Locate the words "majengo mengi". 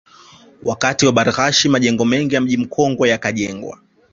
1.65-2.35